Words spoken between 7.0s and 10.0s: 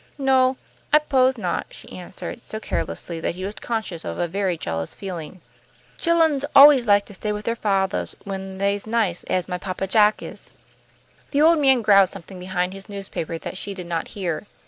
to stay with their fathahs when they's nice as my Papa